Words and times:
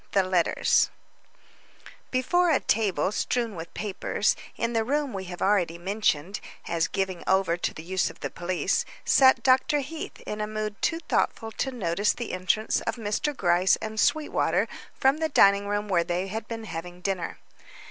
THE 0.13 0.23
LETTERS 0.23 0.89
Before 2.09 2.49
a 2.49 2.59
table 2.59 3.11
strewn 3.11 3.53
with 3.55 3.71
papers, 3.75 4.35
in 4.55 4.73
the 4.73 4.83
room 4.83 5.13
we 5.13 5.25
have 5.25 5.43
already 5.43 5.77
mentioned 5.77 6.39
as 6.67 6.87
given 6.87 7.23
over 7.27 7.55
to 7.57 7.71
the 7.71 7.83
use 7.83 8.09
of 8.09 8.21
the 8.21 8.31
police, 8.31 8.83
sat 9.05 9.43
Dr. 9.43 9.81
Heath 9.81 10.19
in 10.21 10.41
a 10.41 10.47
mood 10.47 10.81
too 10.81 11.01
thoughtful 11.01 11.51
to 11.51 11.69
notice 11.71 12.13
the 12.13 12.33
entrance 12.33 12.81
of 12.87 12.95
Mr. 12.95 13.37
Gryce 13.37 13.75
and 13.75 13.99
Sweetwater 13.99 14.67
from 14.95 15.17
the 15.17 15.29
dining 15.29 15.67
room 15.67 15.87
where 15.87 16.03
they 16.03 16.29
had 16.29 16.47
been 16.47 16.63
having 16.63 17.01
dinner. 17.01 17.37